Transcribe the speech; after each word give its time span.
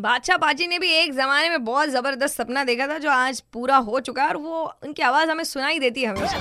बादशाह 0.00 0.36
बाजी 0.36 0.66
ने 0.66 0.78
भी 0.78 0.88
एक 0.92 1.12
जमाने 1.14 1.48
में 1.50 1.64
बहुत 1.64 1.88
ज़बरदस्त 1.88 2.36
सपना 2.36 2.64
देखा 2.64 2.86
था, 2.88 2.98
जो 2.98 3.10
आज 3.10 3.40
पूरा 3.52 3.76
हो 3.78 4.00
चुका 4.00 4.22
है 4.22 4.28
और 4.28 4.36
वो 4.38 4.62
उनकी 4.84 5.02
आवाज़ 5.02 5.30
हमें 5.30 5.44
सुनाई 5.44 5.78
देती 5.78 6.02
है 6.02 6.08
हमेशा। 6.08 6.38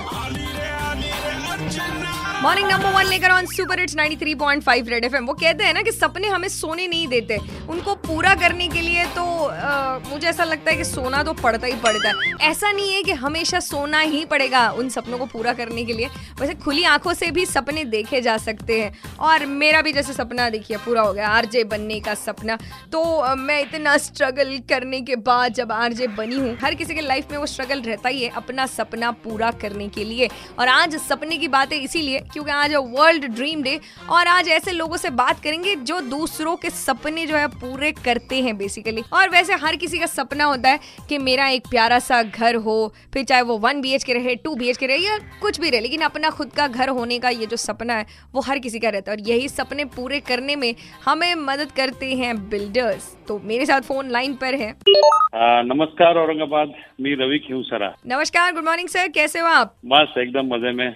मॉर्निंग 2.42 2.68
नंबर 2.68 2.94
वन 2.94 3.06
लेकर 3.06 3.32
on 3.32 3.46
super 3.46 3.80
hits 3.80 3.96
93.5 3.96 4.90
red 4.90 5.06
FM 5.06 5.26
वो 5.26 5.34
कहते 5.34 5.64
हैं 5.64 5.74
ना 5.74 5.82
कि 5.82 5.92
सपने 5.92 6.28
हमें 6.28 6.48
सोने 6.48 6.86
नहीं 6.88 7.08
देते। 7.08 7.38
उनको 7.70 7.96
पूरा 7.98 8.34
करने 8.36 8.68
के 8.68 8.82
लिए 8.82 9.06
तो 9.06 9.24
आ, 9.46 9.98
मुझे 10.00 10.28
ऐसा 10.28 10.44
लगता 10.44 10.72
है 10.72 10.78
कि 10.78 10.84
सोना 10.84 11.24
तो 11.24 11.34
पड़ता 11.34 11.68
ही 11.68 11.74
पड़ता 11.74 12.10
है। 12.10 12.34
ऐसा 12.42 12.72
नहीं 12.72 12.94
है 12.94 13.02
कि 13.04 13.12
हमेशा 13.14 13.60
सोना 13.60 14.00
ही 14.00 14.24
पड़ेगा 14.26 14.70
उन 14.72 14.90
सपनों 14.90 15.18
को 15.18 15.26
पूरा 15.26 15.54
करने 15.54 15.84
के 15.86 15.94
लिए। 15.94 16.08
वैसे 16.40 16.54
खुली 16.56 16.84
आँखों 16.84 17.14
से 17.14 17.30
भी 17.32 17.46
सपने 17.46 17.84
देखे 17.86 18.22
जा 18.22 18.38
सकते 18.38 18.80
हैं। 18.82 19.18
और 19.20 19.46
मेरा 19.46 19.82
भी 19.82 19.94
जैसे 19.94 20.14
सपना 20.14 20.50
देखिए 20.50 20.78
पूरा 20.78 21.02
हो 21.02 21.14
गया 21.14 21.30
आरजे 21.30 21.64
बनने 21.66 22.00
का 22.00 22.14
सपना। 22.14 22.58
तो 22.92 23.04
आ, 23.16 23.36
मैं 23.36 23.60
इतना 23.62 23.98
स्ट्रगल 23.98 24.58
करने 24.70 25.02
के 25.02 25.16
बाद 25.28 25.54
जब 25.54 25.72
आरजे 25.72 26.08
बनी 26.08 26.36
हूँ 26.36 26.58
हर 26.64 26.76
किसी 26.76 26.96
के 26.96 27.02
लाइफ 27.02 27.32
में 27.32 27.38
वो 27.38 27.46
स्ट्रगल 27.46 27.82
रहता 27.82 28.10
ही 28.10 28.24
है 28.24 28.30
अपना 28.36 28.66
सपना 28.70 29.12
पूरा 29.20 29.52
करने 29.62 29.90
के 29.90 30.04
लिए। 30.04 30.30
और 30.60 30.68
आज 30.70 30.96
सपने 31.02 31.38
की 31.38 31.48
बातें 31.50 31.78
इसीलिए 31.78 32.28
क्योंकि 32.34 32.52
आज 32.52 32.72
है 32.72 32.78
वर्ल्ड 32.78 33.26
ड्रीम 33.26 33.62
डे 33.64 33.80
और 34.10 34.28
आज 34.28 34.48
ऐसे 34.50 34.72
लोगों 34.72 34.98
से 34.98 35.10
बात 35.12 35.44
करेंगे 35.44 35.76
जो 35.76 36.00
दूसरों 36.02 36.56
के 36.56 36.70
सपने 36.70 37.26
जो 37.26 37.36
है 37.36 37.48
पूरे 37.50 37.92
करते 38.06 38.42
हैं 38.42 38.58
बेसिकली 38.58 39.04
और 39.14 39.30
वैसे 39.30 39.54
हर 39.56 39.76
किसी 39.76 40.00
का 40.00 40.06
सपना 40.06 40.46
होता 40.46 40.70
है 40.70 40.80
कि 41.10 41.18
मेरा 41.18 41.48
एक 41.48 41.68
प्यारा 41.70 42.00
सा 42.00 42.22
घर 42.24 42.56
हो, 42.56 42.94
फिर 43.14 43.24
चाहे 43.24 43.42
वो 43.42 43.58
वन 43.58 43.82
बीएच 43.82 44.04
के 44.04 44.14
रहे 44.14 44.36
टू 44.36 44.56
बीएच 44.56 44.78
के 44.78 44.88
रहे, 44.88 44.98
या 44.98 45.18
कुछ 45.42 45.60
भी 45.62 45.70
रहे, 45.70 45.82
लेकिन 45.82 46.02
अपना 46.02 46.30
खुद 46.30 46.52
का 46.52 46.68
घर 46.68 46.90
होने 46.90 47.20
का 47.20 47.30
ये 47.30 47.46
जो 47.46 47.58
सपना 47.58 47.94
है, 47.94 48.06
वो 48.34 48.42
हर 48.42 48.60
किसी 48.60 48.80
का 48.80 48.90
रहता 48.90 49.12
है। 49.12 49.18
और 49.18 49.30
यही 49.30 49.50
सपने 49.50 49.86
पूरे 49.86 50.20
करने 50.20 50.56
में 50.56 50.74
हमें 51.06 51.34
मदद 51.36 51.72
करते 51.72 52.14
हैं 52.16 52.50
बिल्डर्स 52.50 53.16
तो 53.30 53.40
मेरे 53.44 53.66
साथ 53.66 53.82
फ़ोन 53.82 54.10
लाइन 54.10 54.34
पर 54.34 54.56
है। 54.56 54.70
आ, 54.70 55.62
नमस्कार 55.62 56.18
औरंगाबाद। 56.18 56.72
मी 57.02 57.14
रवी 57.16 57.38
खिवसरा। 57.40 57.90
नमस्कार 58.08 58.54
गुड 58.54 58.66
मॉर्निंग 58.66 58.88
सर 58.90 59.08
कैसे 59.08 59.40
हो 59.40 59.48
आप? 59.48 59.76
बस 59.86 60.14
एकदम 60.18 60.48
मज़े 60.54 60.72
में। 60.72 60.96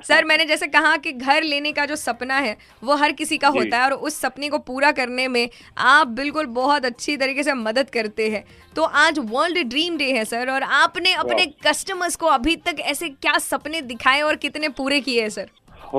सर 0.02 0.24
मैंने 0.24 0.44
जैसे 0.44 0.66
कहा 0.66 0.96
कि 0.96 1.12
घर 1.12 1.42
लेने 1.42 1.72
का 1.72 1.86
जो 1.86 1.96
सपना 1.96 2.36
है 2.38 2.56
वो 2.84 2.94
हर 2.94 3.12
किसी 3.12 3.38
का 3.38 3.48
होता 3.48 3.78
है 3.78 3.84
और 3.84 3.92
उस 3.92 4.20
सपने 4.20 4.48
को 4.48 4.58
पूरा 4.58 4.92
करने 4.92 5.28
में 5.28 5.48
आप 5.78 6.06
बिल्कुल 6.06 6.46
बहुत 6.46 6.84
अच्छी 6.84 7.16
तरीके 7.16 7.42
से 7.42 7.54
मदद 7.54 7.90
करते 7.90 8.30
हैं। 8.30 8.44
तो 8.76 8.82
आज 8.82 9.18
वर्ल्ड 9.18 9.58
ड्रीम 9.68 9.96
डे 9.96 10.12
है 10.12 10.24
सर 10.24 10.50
और 10.50 10.62
आपने 10.62 11.12
अपने 11.14 11.46
कस्टमर्स 11.66 12.16
को 12.16 12.26
अभी 12.26 12.56
तक 12.56 12.80
ऐसे 12.80 13.08
क्या 13.08 13.38
सपने 13.38 13.80
दिखाए 13.82 14.20
और 14.20 14.36
कितने 14.36 14.68
पूरे 14.68 15.00
किए 15.00 15.22
हैं 15.22 15.28
सर 15.30 15.50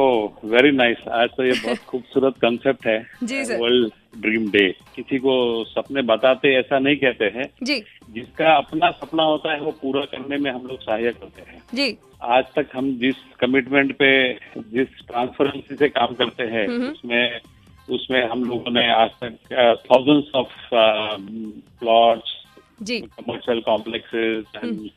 वेरी 0.02 0.72
नाइस 0.72 0.98
आज 1.08 1.30
तो 1.30 1.44
ये 1.44 1.52
बहुत 1.52 1.78
खूबसूरत 1.88 2.34
कंसेप्ट 2.38 2.88
है 2.88 3.08
जी, 3.24 3.46
सर। 3.46 3.58
वर्ल्ड 3.58 4.22
ड्रीम 4.22 4.50
डे 4.50 4.76
किसी 4.96 5.18
को 5.18 5.64
सपने 5.64 6.02
बताते 6.02 6.56
ऐसा 6.56 6.80
नहीं 6.80 6.96
कहते 6.96 7.26
हैं। 7.26 7.50
जी। 7.64 7.84
जिसका 8.12 8.56
अपना 8.56 8.92
सपना 8.92 9.24
होता 9.24 9.54
है 9.54 9.62
वो 9.62 9.72
पूरा 9.72 10.02
करने 10.02 10.38
में 10.38 10.52
हम 10.52 10.68
लोग 10.68 10.80
सहायक 10.82 11.16
होते 11.24 11.42
हैं। 11.42 11.62
जी। 11.74 11.98
आज 12.22 12.44
तक 12.56 12.68
हम 12.76 12.98
जिस 12.98 13.16
कमिटमेंट 13.40 13.96
पे 13.98 14.34
जिस 14.58 14.88
ट्रांसपेरेंसी 14.88 15.76
से 15.76 15.90
काम 15.90 16.14
करते 16.14 16.44
हैं 16.44 16.68
हम्म। 16.68 16.92
उसमें 16.92 17.40
उसमें 17.90 18.30
हम 18.30 18.44
लोगों 18.44 18.72
ने 18.72 18.92
आज 18.92 19.10
तक 19.24 19.38
thousands 19.92 20.32
of 20.36 20.70
plots 21.80 22.44
commercial 23.02 23.60
complexes 23.60 24.46
and 24.56 24.90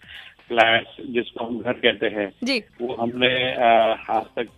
flats 0.50 0.96
जिसको 1.14 1.44
हम 1.44 1.58
घर 1.60 1.72
कहते 1.84 2.06
हैं 2.16 2.30
जी 2.44 2.58
वो 2.80 2.94
हमने 3.00 3.30
आज 3.62 4.24
तक 4.38 4.48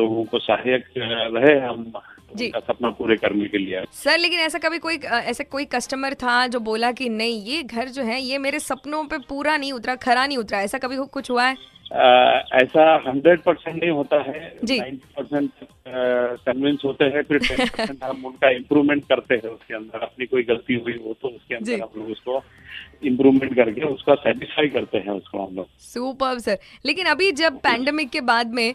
लोगों 0.00 0.24
को 0.24 0.38
सहायक 0.38 0.84
रहे 0.98 1.58
हम 1.60 1.92
जी। 2.36 2.50
सपना 2.56 2.88
पूरे 2.90 3.16
करने 3.16 3.46
के 3.48 3.58
लिए 3.58 3.82
सर 3.94 4.18
लेकिन 4.18 4.40
ऐसा 4.40 4.58
कभी 4.58 4.78
कोई 4.78 4.96
ऐसा 5.32 5.44
कोई 5.50 5.64
कस्टमर 5.74 6.14
था 6.22 6.46
जो 6.46 6.60
बोला 6.60 6.90
कि 6.92 7.08
नहीं 7.08 7.42
ये 7.44 7.62
घर 7.62 7.88
जो 7.88 8.02
है 8.02 8.20
ये 8.22 8.38
मेरे 8.38 8.58
सपनों 8.60 9.04
पे 9.04 9.18
पूरा 9.28 9.56
नहीं 9.56 9.72
उतरा 9.72 9.94
खरा 10.04 10.26
नहीं 10.26 10.38
उतरा 10.38 10.60
ऐसा 10.62 10.78
कभी 10.78 10.96
कुछ 11.12 11.30
हुआ 11.30 11.44
है 11.44 11.54
अ, 11.92 12.44
ऐसा 12.62 12.84
हंड्रेड 13.06 13.40
परसेंट 13.42 13.76
नहीं 13.82 13.90
होता 13.90 14.16
है। 14.22 14.40
नाइन्टी 14.64 15.08
परसेंट 15.16 15.50
कन्विंस 15.88 16.82
होते 16.84 17.04
हैं 17.06 17.22
फिर 17.22 17.38
टेन 17.46 17.66
परसेंट 17.66 18.04
हम 18.04 18.24
उनका 18.26 18.50
इम्प्रूवमेंट 18.52 19.04
करते 19.08 19.34
हैं 19.34 19.50
उसके 19.50 19.74
अंदर। 19.74 20.02
अपनी 20.02 20.26
कोई 20.26 20.42
गलती 20.44 20.74
हुई 20.76 20.98
हो 21.06 21.16
तो 21.22 21.28
उसके 21.28 21.54
अंदर 21.54 21.82
हम 21.82 22.00
लोग 22.00 22.10
उसको 22.10 22.42
इम्प्रूवमेंट 23.04 23.54
करके 23.56 23.80
उसका 23.84 24.14
सेटिस्फाई 24.16 24.68
करते 24.68 24.98
हैं 24.98 25.12
उसको 25.12 25.44
हम 25.46 25.54
लोग। 25.56 25.66
सुपर 25.80 26.38
सर 26.38 26.58
लेकिन 26.86 27.06
अभी 27.06 27.30
जब 27.34 27.58
पैंडमिक 27.60 28.10
के 28.10 28.20
बाद 28.22 28.52
में 28.54 28.74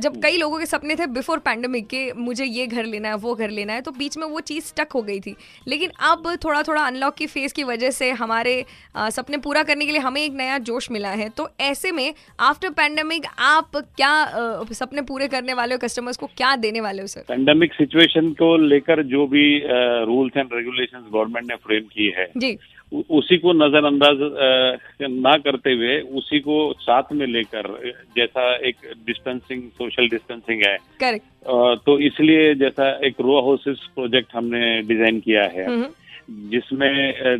जब 0.00 0.20
कई 0.22 0.36
लोगों 0.36 0.58
के 0.58 0.66
सपने 0.66 0.94
थे 0.96 1.06
बिफोर 1.08 1.38
पैंडमिक 1.38 1.86
के 1.86 2.12
मुझे 2.14 2.44
ये 2.44 2.66
घर 2.66 2.84
लेना 2.84 3.08
है 3.08 3.14
वो 3.16 3.34
घर 3.34 3.50
लेना 3.50 3.72
है 3.72 3.80
तो 3.80 3.90
बीच 3.92 4.16
में 4.18 4.26
वो 4.26 4.40
चीज़ 4.42 4.64
स्टक 4.64 4.92
हो 4.94 5.02
गई 5.02 5.20
थी। 5.20 5.34
लेकिन 5.68 5.90
अब 6.10 6.28
थोड़ा 6.44 6.62
थोड़ा 6.62 6.82
अनलॉक 6.82 7.14
की 7.14 7.26
फ़ेज़ 7.26 7.54
की 7.54 7.64
वजह 7.64 7.90
से 7.90 8.10
हमारे 8.12 8.64
सपने 8.96 9.36
पूरा 9.38 9.62
करने 9.62 9.86
के 9.86 9.92
लिए 9.92 10.00
हमें 10.00 10.22
एक 10.22 10.32
नया 10.34 10.58
जोश 10.60 10.90
मिला 10.90 11.10
है। 11.12 11.28
तो 11.28 11.48
ऐसे 11.60 11.92
में 11.92 12.12
आफ्टर 12.40 12.70
पैंडमिक 12.72 13.26
आप 13.40 13.76
क्या 13.76 14.12
सपने 14.72 15.02
पूरे 15.02 15.28
करने 15.28 15.54
वाले 15.54 15.74
हो 15.74 15.78
कस्टमर्स 15.78 16.16
को? 16.16 16.28
क्या 16.36 16.54
देने 16.56 16.80
वाले 16.80 17.02
हो 17.02 17.06
सर 17.08 17.24
पेंडेमिक 17.28 17.72
सिचुएशन 17.74 18.32
को 18.34 18.56
लेकर 18.58 19.02
जो 19.04 19.26
भी 19.26 19.44
रूल्स 20.06 20.36
एंड 20.36 20.48
रेगुलेशन 20.54 21.04
गवर्नमेंट 21.12 21.50
ने 21.50 21.56
फ्रेम 21.64 21.84
की 21.92 22.08
है 22.16 22.26
जी। 22.36 22.56
उसी 23.10 23.36
को 23.38 23.52
नजरअंदाज 23.54 24.18
ना 25.02 25.36
करते 25.38 25.72
हुए 25.72 25.98
उसी 26.18 26.38
को 26.40 26.56
साथ 26.80 27.12
में 27.12 27.26
लेकर 27.26 27.68
जैसा 28.16 28.54
एक 28.68 28.76
डिस्टेंसिंग 29.06 29.62
सोशल 29.78 30.08
डिस्टेंसिंग 30.08 30.62
है। 30.66 30.76
करेक्ट 31.00 31.24
तो 31.86 31.98
इसलिए 32.08 32.54
जैसा 32.54 32.90
एक 33.06 33.20
रो 33.20 33.40
हाउसेस 33.40 33.86
प्रोजेक्ट 33.94 34.36
हमने 34.36 34.80
डिज़ाइन 34.82 35.20
किया 35.20 35.44
है। 35.54 35.66
जिसमें 36.52 36.92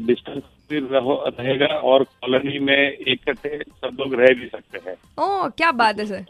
डिस्टेंस 0.07 0.43
भी 0.71 0.79
रहेगा 0.81 1.67
और 1.67 2.03
कॉलोनी 2.05 2.59
में 2.59 2.97
इकट्ठे 3.09 3.57
सब 3.59 3.97
लोग 4.01 4.15
रह 4.21 4.35
भी 4.35 4.47
सकते 4.49 4.79
हैं। 4.87 4.97
ओ 5.19 5.49
क्या 5.59 5.71
बात 5.75 5.99
है 6.01 6.07
सर 6.07 6.25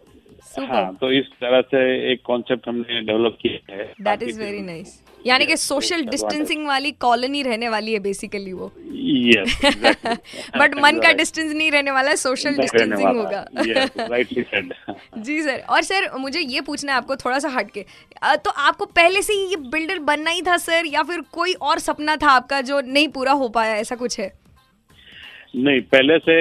हाँ 0.58 0.94
तो 1.00 1.12
इस 1.12 1.24
तरह 1.24 1.60
से 1.60 2.12
एक 2.12 2.22
कॉन्सेप्ट 2.26 2.68
हमने 2.68 3.00
डेवलप 3.00 3.38
किया 3.42 3.74
है 3.74 3.92
दैट 4.00 4.22
इज़ 4.22 4.40
वेरी 4.40 4.60
नाइस 4.60 5.02
यानी 5.26 5.46
कि 5.46 5.56
सोशल 5.56 6.04
डिस्टेंसिंग 6.04 6.66
वाली 6.66 6.92
कॉलोनी 6.92 7.42
रहने 7.42 7.68
वाली 7.68 7.92
है 7.92 7.98
बेसिकली 7.98 8.52
वो। 8.52 8.72
यस 9.28 9.60
बट 10.58 10.74
मन 10.82 10.98
का 10.98 11.12
डिस्टेंस 11.12 11.52
नहीं 11.52 11.70
रहने 11.70 11.90
वाला 11.90 12.10
है 12.10 12.16
सोशल 12.16 12.56
डिस्टेंसिंग 12.56 13.16
होगा। 13.16 13.44
जी 15.18 15.42
सर 15.42 15.62
और 15.68 15.82
सर 15.82 16.10
मुझे 16.18 16.40
ये 16.40 16.60
पूछना 16.60 16.92
है 16.92 16.98
आपको 16.98 17.16
थोड़ा 17.16 17.38
सा 17.38 17.48
हटके। 17.48 17.84
तो 18.36 18.50
आपको 18.50 18.84
पहले 18.84 19.22
से 19.22 19.32
ही 19.32 19.46
ये 19.46 19.56
बिल्डर 19.56 19.98
बनना 19.98 20.30
ही 20.30 20.42
था 20.42 20.56
सर 20.56 20.86
या 20.86 21.02
फिर 21.02 21.20
कोई 21.20 21.52
और 21.52 21.78
सपना 21.78 22.16
था 22.16 22.30
आपका 22.30 22.60
जो 22.60 22.80
नहीं 22.80 23.08
पूरा 23.08 23.32
हो 23.32 23.48
पाया 23.48 23.76
ऐसा 23.76 23.96
कुछ 23.96 24.20
है? 24.20 24.45
नहीं 25.54 25.80
पहले 25.88 26.18
से 26.18 26.36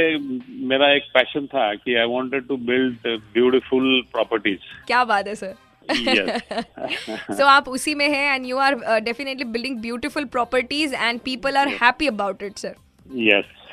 मेरा 0.67 0.91
एक 0.93 1.03
पैशन 1.13 1.45
था 1.47 1.73
कि 1.75 1.95
I 1.95 2.05
wanted 2.07 2.47
to 2.47 2.57
build 2.63 3.07
beautiful 3.33 4.01
properties 4.11 4.73
क्या 4.87 5.03
बात 5.03 5.27
है 5.27 5.35
सर 5.35 5.53
यस 5.89 7.37
सो 7.37 7.45
आप 7.45 7.67
उसी 7.69 7.95
में 7.95 8.07
हैं 8.09 8.35
and 8.35 8.45
you 8.45 8.57
are 8.59 8.75
definitely 9.01 9.45
building 9.47 9.77
beautiful 9.81 10.25
properties 10.27 10.95
and 10.95 11.19
people 11.19 11.57
are 11.57 11.67
happy 11.81 12.07
about 12.07 12.43
it 12.43 12.57
sir 12.57 12.75
yes 13.19 13.64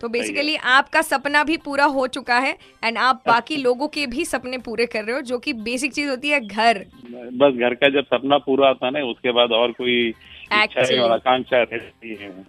तो 0.00 0.08
बेसिकली 0.08 0.54
आपका 0.72 1.02
सपना 1.02 1.42
भी 1.44 1.56
पूरा 1.56 1.84
हो 1.96 2.06
चुका 2.06 2.38
है 2.38 2.56
एंड 2.84 2.98
आप 2.98 3.22
बाकी 3.26 3.56
लोगों 3.56 3.88
के 3.88 4.06
भी 4.06 4.24
सपने 4.24 4.58
पूरे 4.58 4.86
कर 4.86 5.04
रहे 5.04 5.14
हो 5.14 5.20
जो 5.22 5.38
कि 5.38 5.52
बेसिक 5.68 5.92
चीज़ 5.92 6.08
होती 6.10 6.28
है 6.28 6.40
घर। 6.40 6.84
बस 7.34 7.54
घर 7.54 7.74
का 7.74 7.88
जब 7.88 8.04
सपना 8.04 8.38
पूरा 8.38 8.68
होता 8.68 8.86
है 8.86 8.92
ना 8.92 9.00
उसके 9.06 9.32
बाद 9.32 9.52
और 9.52 9.72
कोई 9.72 10.14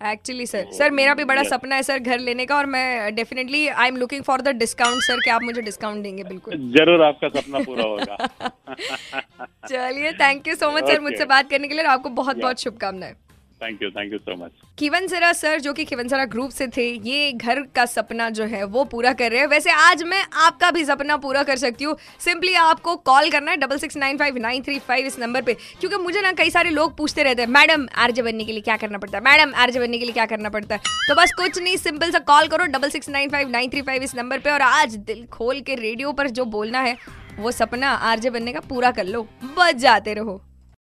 एक्चुअली 0.03 0.45
सर 0.45 0.65
सर 0.73 0.91
मेरा 0.91 1.13
भी 1.13 1.23
बड़ा 1.23 1.43
सपना 1.43 1.75
है 1.75 1.83
सर 1.83 1.99
घर 1.99 2.19
लेने 2.19 2.45
का 2.45 2.55
और 2.55 2.65
मैं 2.65 3.15
definitely 3.15 3.67
I 3.67 3.87
am 3.87 3.95
looking 3.97 4.23
for 4.23 4.41
the 4.41 4.47
discount 4.57 5.01
sir 5.03 5.19
कि 5.19 5.29
आप 5.29 5.43
मुझे 5.43 5.61
डिस्काउंट 5.61 6.03
देंगे 6.03 6.23
बिल्कुल। 6.23 6.53
ज़रूर 6.77 7.01
आपका 7.03 7.29
सपना 7.29 7.59
पूरा 7.59 7.83
होगा। 7.83 8.17
चलिए 9.69 10.11
thank 10.11 10.47
you 10.47 10.55
so 10.55 10.71
much 10.71 10.87
sir 10.87 10.99
मुझसे 11.01 11.25
बात 11.25 11.49
करने 11.49 11.67
के 11.67 11.75
लिए 11.75 11.83
आपको 11.85 12.09
बहुत 12.21 12.37
बहुत 12.37 12.61
शुभकामनाएँ। 12.61 13.13
Thank 13.61 13.81
you 13.83 13.89
thank 13.89 14.13
you 14.13 14.19
so 14.19 14.35
much 14.35 14.51
Khivansara 14.79 15.31
sir 15.33 15.59
जो 15.59 15.73
कि 15.73 15.85
खिवनसरा 15.85 16.25
ग्रुप 16.25 16.51
से 16.51 16.67
थे, 16.67 16.85
ये 17.09 17.31
घर 17.31 17.61
का 17.75 17.85
सपना 17.85 18.29
जो 18.29 18.43
है, 18.43 18.63
वो 18.63 18.83
पूरा 18.83 19.13
कर 19.13 19.31
रहे 19.31 19.39
हैं। 19.39 19.47
वैसे 19.47 19.71
आज 19.71 20.03
मैं 20.03 20.21
आपका 20.33 20.71
भी 20.71 20.85
सपना 20.85 21.17
पूरा 21.17 21.43
कर 21.43 21.57
सकती 21.57 21.83
हूँ। 21.83 21.95
सिंपली 22.19 22.53
आपको 22.53 22.95
कॉल 22.95 23.29
करना 23.31 23.51
है 23.51 23.57
double 23.57 23.77
six 23.77 23.97
nine 23.97 24.17
five 24.17 24.37
nine 24.37 24.63
three 24.63 24.79
five 24.79 25.05
इस 25.05 25.19
नंबर 25.19 25.41
पे। 25.41 25.53
क्योंकि 25.53 25.97
मुझे 25.97 26.21
ना 26.21 26.31
कई 26.31 26.49
सारे 26.49 26.69
लोग 26.69 26.97
पूछते 26.97 27.23
रहते 27.23 27.41
हैं, 27.41 27.49
मैडम, 27.49 27.87
आरजे 27.95 28.21
बनने 28.21 28.45
के 28.45 28.51
लिए 28.51 28.61
क्या 28.61 28.77
करना 28.77 28.97
पड़ता 28.97 29.17
है? 29.17 29.23
मैडम, 29.23 29.53
आरजे 29.55 29.79
बनने 29.79 29.97
के 29.97 30.05
लिए 30.05 30.13
क्या 30.13 30.25
करना 30.25 30.49
पड़ता 30.49 30.75
है? 30.75 30.81
तो 31.09 31.15
बस 31.15 31.33
कुछ 31.33 31.59
नहीं 31.59 31.77
सिंपल 31.77 32.11
सा 32.11 32.19
कॉल 32.19 32.47
करो 32.47 32.65
double 32.65 32.89
six 32.89 33.09
nine 33.09 33.29
five 33.29 33.49
nine 33.49 33.69
three 33.69 33.81
five 33.81 34.03
इस 34.03 34.15
नंबर 34.15 34.39
पे। 34.39 34.49
और 34.49 34.61
आज 34.61 34.95
दिल 34.95 35.25
खोल 35.25 35.61
के 35.61 35.75
रेडियो 35.75 36.11
पर 36.11 36.29
जो 36.29 36.45
बोलना 36.45 36.81
है, 36.81 36.97
वो 37.39 37.51
सपना 37.51 37.89
आरजे 37.89 38.29
बनने 38.29 38.53
का 38.53 38.59
पूरा 38.59 38.91
कर 38.91 39.05
लो। 39.05 39.27
बच 39.57 39.75
जाते 39.75 40.13
रहो। 40.13 40.41